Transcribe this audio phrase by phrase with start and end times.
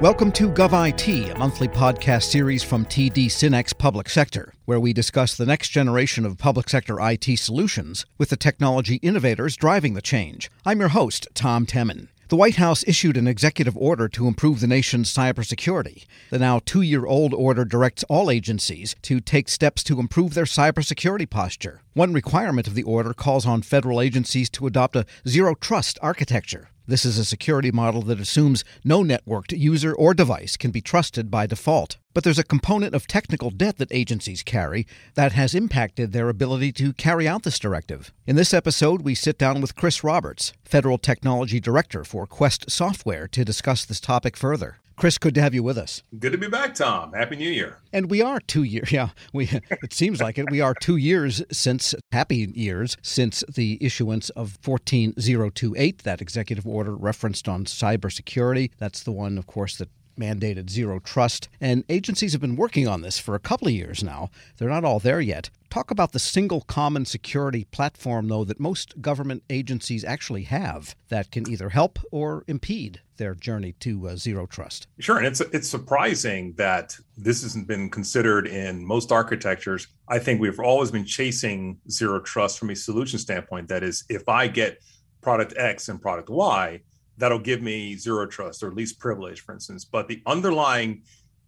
[0.00, 5.36] Welcome to GovIT, a monthly podcast series from TD SYNNEX Public Sector, where we discuss
[5.36, 10.50] the next generation of public sector IT solutions with the technology innovators driving the change.
[10.64, 12.08] I'm your host, Tom Temin.
[12.28, 16.06] The White House issued an executive order to improve the nation's cybersecurity.
[16.30, 20.44] The now two year old order directs all agencies to take steps to improve their
[20.44, 21.82] cybersecurity posture.
[21.92, 26.70] One requirement of the order calls on federal agencies to adopt a zero trust architecture.
[26.90, 31.30] This is a security model that assumes no networked user or device can be trusted
[31.30, 31.98] by default.
[32.14, 36.72] But there's a component of technical debt that agencies carry that has impacted their ability
[36.72, 38.12] to carry out this directive.
[38.26, 43.28] In this episode, we sit down with Chris Roberts, Federal Technology Director for Quest Software,
[43.28, 44.78] to discuss this topic further.
[45.00, 46.02] Chris, good to have you with us.
[46.18, 47.14] Good to be back, Tom.
[47.14, 47.78] Happy New Year.
[47.90, 48.92] And we are two years.
[48.92, 49.48] Yeah, we.
[49.82, 50.50] It seems like it.
[50.50, 56.94] We are two years since happy years since the issuance of 14028, that executive order
[56.94, 58.72] referenced on cybersecurity.
[58.76, 59.88] That's the one, of course, that
[60.20, 61.48] mandated zero trust.
[61.60, 64.30] And agencies have been working on this for a couple of years now.
[64.58, 65.50] They're not all there yet.
[65.70, 71.30] Talk about the single common security platform, though, that most government agencies actually have that
[71.30, 74.88] can either help or impede their journey to uh, zero trust.
[74.98, 79.86] Sure, and it's it's surprising that this hasn't been considered in most architectures.
[80.08, 83.68] I think we've always been chasing zero trust from a solution standpoint.
[83.68, 84.82] That is, if I get
[85.20, 86.80] product X and product Y,
[87.20, 89.84] that'll give me zero trust or least privilege, for instance.
[89.84, 91.02] But the underlying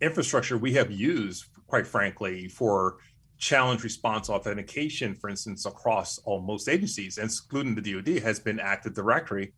[0.00, 2.98] infrastructure we have used, quite frankly, for
[3.38, 9.52] challenge response authentication, for instance, across almost agencies, excluding the DoD, has been Active Directory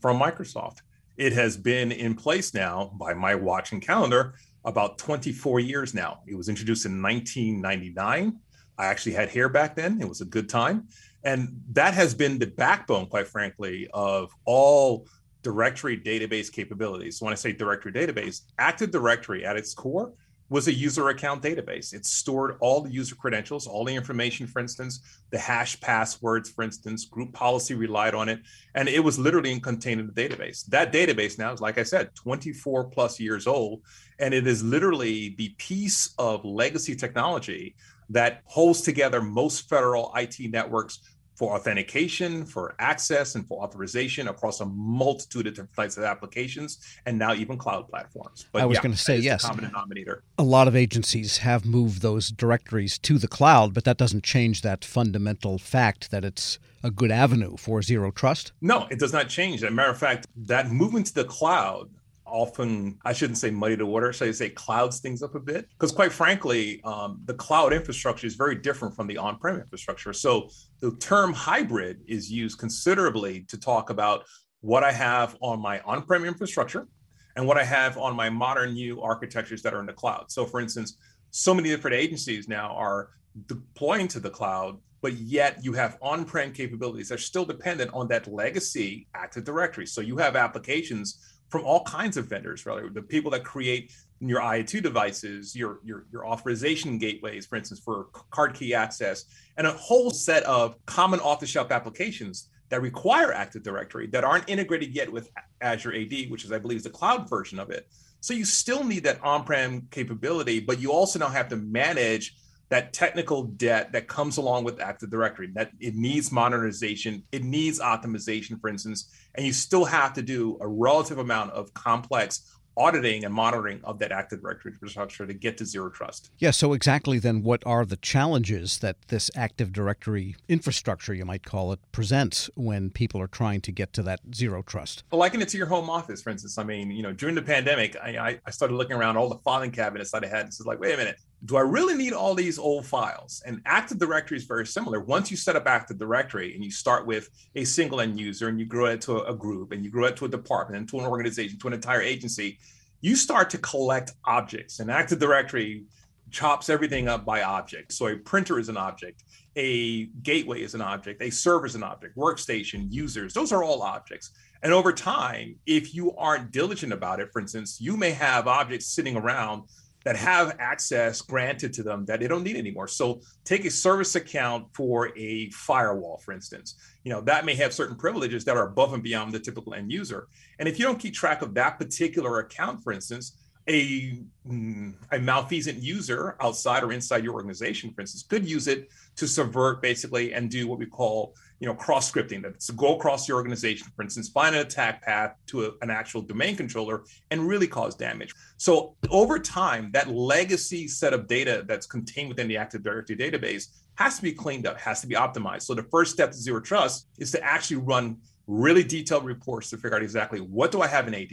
[0.00, 0.78] from Microsoft.
[1.16, 6.20] It has been in place now by my watch and calendar about 24 years now.
[6.26, 8.38] It was introduced in 1999.
[8.76, 10.00] I actually had hair back then.
[10.00, 10.88] It was a good time.
[11.22, 15.06] And that has been the backbone, quite frankly, of all
[15.44, 17.22] directory database capabilities.
[17.22, 20.12] When I say directory database, Active Directory at its core
[20.48, 21.94] was a user account database.
[21.94, 26.62] It stored all the user credentials, all the information, for instance, the hash passwords, for
[26.62, 28.40] instance, group policy relied on it.
[28.74, 30.66] And it was literally contained in the database.
[30.66, 33.82] That database now is, like I said, 24 plus years old.
[34.18, 37.74] And it is literally the piece of legacy technology
[38.10, 40.98] that holds together most federal IT networks
[41.44, 46.78] for authentication, for access, and for authorization across a multitude of different types of applications,
[47.04, 48.46] and now even cloud platforms.
[48.50, 49.44] But I was yeah, going to say yes.
[49.44, 50.22] common denominator.
[50.38, 54.62] A lot of agencies have moved those directories to the cloud, but that doesn't change
[54.62, 58.52] that fundamental fact that it's a good avenue for zero trust.
[58.62, 59.62] No, it does not change.
[59.62, 61.90] As a matter of fact, that movement to the cloud
[62.26, 65.68] often i shouldn't say muddy the water so i say clouds things up a bit?
[65.70, 70.12] Because quite frankly um, the cloud infrastructure is very different from the on-prem infrastructure.
[70.12, 70.48] So
[70.80, 74.24] the term hybrid is used considerably to talk about
[74.60, 76.88] what i have on my on-prem infrastructure
[77.36, 80.30] and what i have on my modern new architectures that are in the cloud.
[80.30, 80.96] So for instance
[81.30, 83.10] so many different agencies now are
[83.46, 88.08] deploying to the cloud but yet you have on-prem capabilities that are still dependent on
[88.08, 89.86] that legacy active directory.
[89.86, 92.88] So you have applications from all kinds of vendors, really.
[92.88, 98.08] The people that create your IoT devices, your, your, your authorization gateways, for instance, for
[98.32, 99.26] card key access,
[99.56, 104.96] and a whole set of common off-the-shelf applications that require Active Directory that aren't integrated
[104.96, 107.86] yet with Azure AD, which is, I believe, is the cloud version of it.
[108.18, 112.34] So you still need that on-prem capability, but you also now have to manage
[112.70, 115.50] that technical debt that comes along with Active Directory.
[115.54, 120.58] That it needs modernization, it needs optimization, for instance, and you still have to do
[120.60, 125.56] a relative amount of complex auditing and monitoring of that Active Directory infrastructure to get
[125.58, 126.30] to zero trust.
[126.38, 131.44] Yeah, so exactly then what are the challenges that this Active Directory infrastructure, you might
[131.44, 135.04] call it, presents when people are trying to get to that zero trust?
[135.12, 136.58] Well, liken it to your home office, for instance.
[136.58, 139.70] I mean, you know, during the pandemic, I, I started looking around all the filing
[139.70, 140.40] cabinets that I had.
[140.40, 143.42] And it's like, wait a minute, do I really need all these old files?
[143.44, 145.00] And Active Directory is very similar.
[145.00, 148.58] Once you set up Active Directory and you start with a single end user and
[148.58, 150.98] you grow it to a group and you grow it to a department and to
[151.00, 152.58] an organization, to an entire agency,
[153.02, 154.80] you start to collect objects.
[154.80, 155.84] And Active Directory
[156.30, 157.92] chops everything up by object.
[157.92, 159.22] So a printer is an object,
[159.54, 163.82] a gateway is an object, a server is an object, workstation, users, those are all
[163.82, 164.30] objects.
[164.62, 168.86] And over time, if you aren't diligent about it, for instance, you may have objects
[168.86, 169.64] sitting around
[170.04, 172.86] that have access granted to them that they don't need anymore.
[172.86, 176.76] So take a service account for a firewall, for instance.
[177.04, 179.90] You know, that may have certain privileges that are above and beyond the typical end
[179.90, 180.28] user.
[180.58, 185.18] And if you don't keep track of that particular account, for instance, a, mm, a
[185.18, 190.34] malfeasant user outside or inside your organization, for instance, could use it to subvert basically
[190.34, 194.02] and do what we call you know, cross scripting that's go across the organization, for
[194.02, 198.34] instance, find an attack path to a, an actual domain controller and really cause damage.
[198.56, 203.68] So over time, that legacy set of data that's contained within the Active Directory database
[203.94, 205.62] has to be cleaned up, has to be optimized.
[205.62, 209.76] So the first step to zero trust is to actually run really detailed reports to
[209.76, 211.32] figure out exactly what do I have in AD,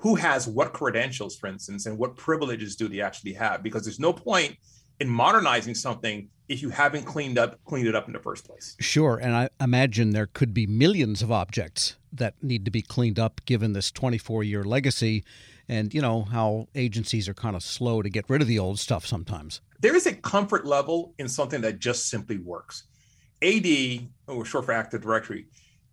[0.00, 3.62] who has what credentials, for instance, and what privileges do they actually have?
[3.62, 4.56] Because there's no point
[4.98, 8.76] in modernizing something if you haven't cleaned up cleaned it up in the first place.
[8.80, 13.18] Sure, and I imagine there could be millions of objects that need to be cleaned
[13.18, 15.22] up given this 24-year legacy
[15.68, 18.78] and you know how agencies are kind of slow to get rid of the old
[18.78, 19.60] stuff sometimes.
[19.80, 22.84] There is a comfort level in something that just simply works.
[23.42, 25.46] AD, or short for Active Directory,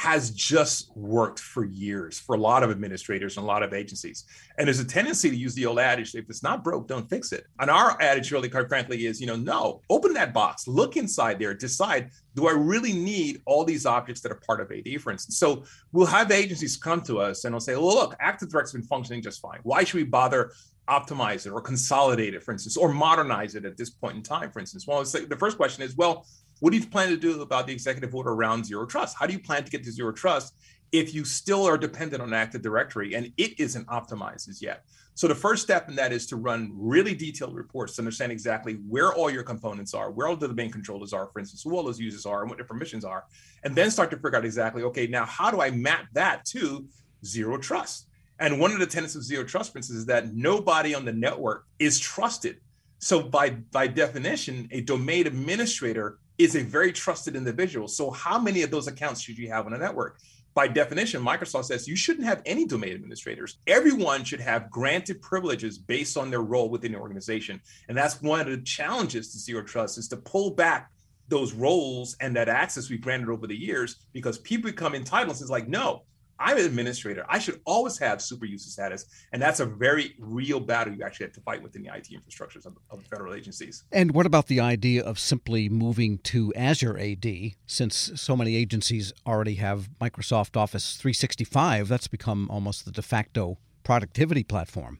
[0.00, 4.24] has just worked for years for a lot of administrators and a lot of agencies.
[4.56, 7.32] And there's a tendency to use the old adage if it's not broke, don't fix
[7.32, 7.44] it.
[7.58, 11.38] And our adage, really, quite frankly, is you know, no, open that box, look inside
[11.38, 15.12] there, decide do I really need all these objects that are part of AD, for
[15.12, 15.36] instance?
[15.36, 18.82] So we'll have agencies come to us and they'll say, well, look, Active Directory's been
[18.84, 19.58] functioning just fine.
[19.64, 20.52] Why should we bother
[20.88, 24.50] optimize it or consolidate it, for instance, or modernize it at this point in time,
[24.50, 24.86] for instance?
[24.86, 26.24] Well, the first question is, well,
[26.60, 29.16] what do you plan to do about the executive order around zero trust?
[29.18, 30.54] How do you plan to get to zero trust
[30.92, 34.84] if you still are dependent on Active Directory and it isn't optimized as yet?
[35.14, 38.74] So the first step in that is to run really detailed reports to understand exactly
[38.88, 41.82] where all your components are, where all the domain controllers are, for instance, who all
[41.82, 43.24] those users are, and what their permissions are,
[43.64, 46.86] and then start to figure out exactly, okay, now how do I map that to
[47.24, 48.06] zero trust?
[48.38, 51.66] And one of the tenets of zero trust, instance, is that nobody on the network
[51.78, 52.58] is trusted.
[52.98, 57.86] So by by definition, a domain administrator is a very trusted individual.
[57.86, 60.18] So, how many of those accounts should you have on a network?
[60.54, 63.58] By definition, Microsoft says you shouldn't have any domain administrators.
[63.66, 67.60] Everyone should have granted privileges based on their role within the organization.
[67.88, 70.90] And that's one of the challenges to zero trust is to pull back
[71.28, 75.40] those roles and that access we granted over the years because people become entitled.
[75.40, 76.02] It's like, no,
[76.40, 77.24] I'm an administrator.
[77.28, 79.04] I should always have super user status.
[79.32, 82.64] And that's a very real battle you actually have to fight within the IT infrastructures
[82.64, 83.84] of, of federal agencies.
[83.92, 87.52] And what about the idea of simply moving to Azure AD?
[87.66, 93.58] Since so many agencies already have Microsoft Office 365, that's become almost the de facto
[93.84, 94.98] productivity platform.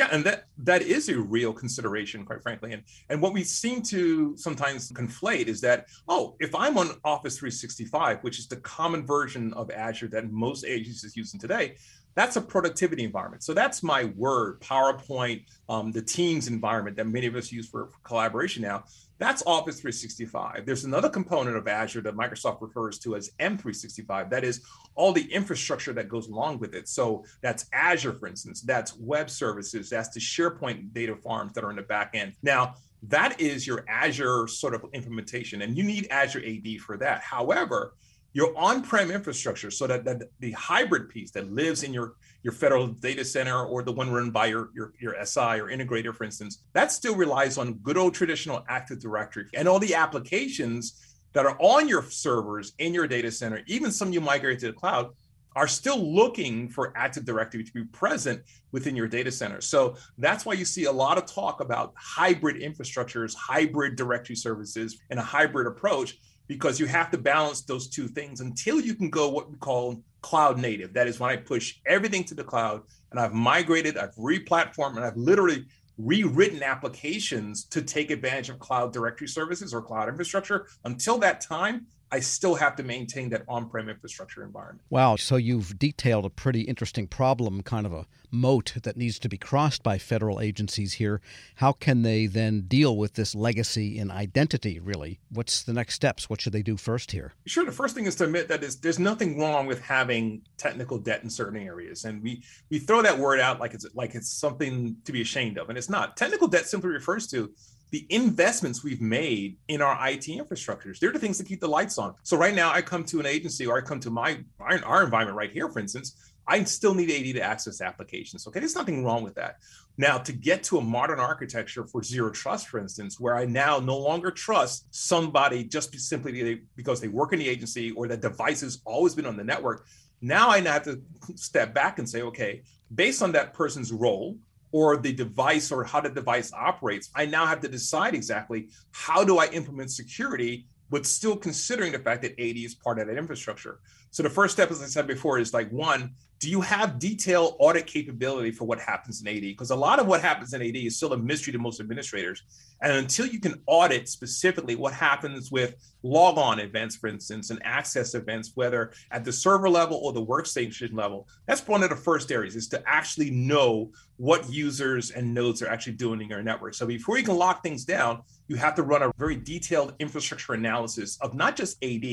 [0.00, 2.72] Yeah, and that that is a real consideration, quite frankly.
[2.72, 7.36] And and what we seem to sometimes conflate is that, oh, if I'm on Office
[7.38, 11.76] 365, which is the common version of Azure that most agencies using today,
[12.14, 13.42] that's a productivity environment.
[13.42, 17.88] So that's my word, PowerPoint, um, the Teams environment that many of us use for,
[17.88, 18.84] for collaboration now.
[19.20, 20.64] That's Office 365.
[20.64, 24.30] There's another component of Azure that Microsoft refers to as M365.
[24.30, 24.62] That is
[24.94, 26.88] all the infrastructure that goes along with it.
[26.88, 31.70] So that's Azure, for instance, that's web services, that's the SharePoint data farms that are
[31.70, 32.32] in the back end.
[32.42, 37.20] Now, that is your Azure sort of implementation, and you need Azure AD for that.
[37.20, 37.92] However,
[38.32, 42.86] your on-prem infrastructure so that, that the hybrid piece that lives in your your federal
[42.86, 46.62] data center or the one run by your, your, your SI or integrator, for instance,
[46.72, 51.56] that still relies on good old traditional Active Directory and all the applications that are
[51.60, 55.10] on your servers in your data center, even some you migrate to the cloud,
[55.56, 58.40] are still looking for Active Directory to be present
[58.72, 59.60] within your data center.
[59.60, 65.00] So that's why you see a lot of talk about hybrid infrastructures, hybrid directory services,
[65.10, 66.16] and a hybrid approach
[66.50, 70.02] because you have to balance those two things until you can go what we call
[70.20, 70.92] cloud native.
[70.92, 75.04] That is when I push everything to the cloud and I've migrated, I've replatformed, and
[75.04, 75.66] I've literally
[75.96, 80.66] rewritten applications to take advantage of cloud directory services or cloud infrastructure.
[80.84, 84.82] Until that time, I still have to maintain that on prem infrastructure environment.
[84.90, 85.16] Wow.
[85.16, 89.36] So you've detailed a pretty interesting problem, kind of a moat that needs to be
[89.36, 91.20] crossed by federal agencies here.
[91.56, 95.20] How can they then deal with this legacy in identity, really?
[95.30, 96.30] What's the next steps?
[96.30, 97.34] What should they do first here?
[97.46, 97.64] Sure.
[97.64, 101.30] The first thing is to admit that there's nothing wrong with having technical debt in
[101.30, 102.04] certain areas.
[102.04, 105.58] And we, we throw that word out like it's, like it's something to be ashamed
[105.58, 106.16] of, and it's not.
[106.16, 107.52] Technical debt simply refers to
[107.90, 110.98] the investments we've made in our IT infrastructures.
[110.98, 112.14] They're the things that keep the lights on.
[112.22, 115.36] So right now, I come to an agency or I come to my our, environment
[115.36, 116.16] right here, for instance.
[116.46, 118.46] I still need AD to access applications.
[118.46, 119.56] Okay, there's nothing wrong with that.
[119.98, 123.78] Now, to get to a modern architecture for zero trust, for instance, where I now
[123.78, 128.62] no longer trust somebody just simply because they work in the agency or that device
[128.62, 129.84] has always been on the network,
[130.22, 131.00] now I now have to
[131.34, 132.62] step back and say, okay,
[132.94, 134.36] based on that person's role,
[134.72, 139.24] or the device or how the device operates, I now have to decide exactly how
[139.24, 143.16] do I implement security, but still considering the fact that AD is part of that
[143.16, 143.80] infrastructure.
[144.10, 147.56] So the first step, as I said before, is like one, do you have detailed
[147.58, 149.42] audit capability for what happens in AD?
[149.42, 152.42] Because a lot of what happens in AD is still a mystery to most administrators.
[152.80, 157.60] And until you can audit specifically what happens with log on events, for instance, and
[157.62, 161.96] access events, whether at the server level or the workstation level, that's one of the
[161.96, 166.42] first areas is to actually know what users and nodes are actually doing in your
[166.42, 166.74] network.
[166.74, 170.54] So before you can lock things down, you have to run a very detailed infrastructure
[170.54, 172.04] analysis of not just AD,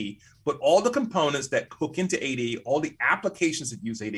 [0.45, 4.15] but all the components that hook into AD, all the applications that use AD,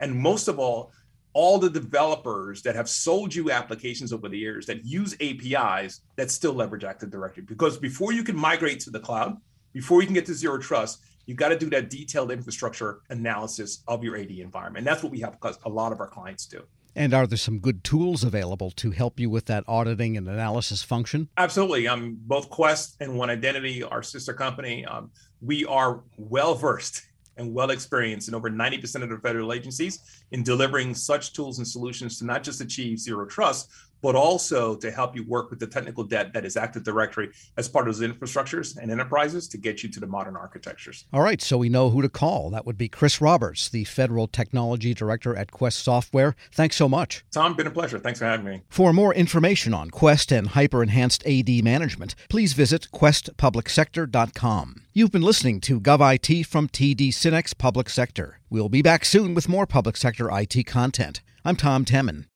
[0.00, 0.92] and most of all,
[1.32, 6.30] all the developers that have sold you applications over the years that use APIs that
[6.30, 7.44] still leverage Active Directory.
[7.44, 9.36] Because before you can migrate to the cloud,
[9.72, 13.82] before you can get to zero trust, you've got to do that detailed infrastructure analysis
[13.86, 14.78] of your AD environment.
[14.78, 16.62] And that's what we have because a lot of our clients do.
[16.96, 20.82] And are there some good tools available to help you with that auditing and analysis
[20.82, 21.28] function?
[21.36, 21.86] Absolutely.
[21.86, 27.02] Um, both Quest and One Identity, our sister company, um, we are well versed
[27.38, 31.66] and well experienced in over 90% of the federal agencies in delivering such tools and
[31.66, 33.70] solutions to not just achieve zero trust,
[34.02, 37.68] but also to help you work with the technical debt that is Active Directory as
[37.68, 41.04] part of those infrastructures and enterprises to get you to the modern architectures.
[41.12, 42.50] All right, so we know who to call.
[42.50, 46.34] That would be Chris Roberts, the Federal Technology Director at Quest Software.
[46.52, 47.24] Thanks so much.
[47.30, 47.98] Tom, been a pleasure.
[47.98, 48.62] Thanks for having me.
[48.68, 54.82] For more information on Quest and hyper enhanced AD management, please visit questpublicsector.com.
[54.92, 58.40] You've been listening to GovIT from TD SYNNEX Public Sector.
[58.50, 61.20] We'll be back soon with more public sector IT content.
[61.44, 62.28] I'm Tom Temin.